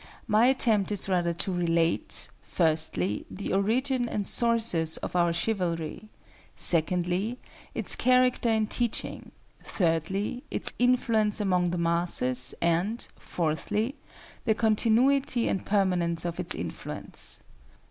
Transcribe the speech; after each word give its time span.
My 0.25 0.47
attempt 0.47 0.91
is 0.91 1.07
rather 1.07 1.31
to 1.31 1.51
relate, 1.53 2.27
firstly, 2.41 3.23
the 3.29 3.53
origin 3.53 4.09
and 4.09 4.27
sources 4.27 4.97
of 4.97 5.15
our 5.15 5.31
chivalry; 5.31 6.09
secondly, 6.55 7.37
its 7.75 7.95
character 7.95 8.49
and 8.49 8.67
teaching; 8.67 9.31
thirdly, 9.63 10.41
its 10.49 10.73
influence 10.79 11.39
among 11.39 11.69
the 11.69 11.77
masses; 11.77 12.55
and, 12.63 13.05
fourthly, 13.19 13.93
the 14.45 14.55
continuity 14.55 15.47
and 15.47 15.67
permanence 15.67 16.25
of 16.25 16.39
its 16.39 16.55
influence. 16.55 17.41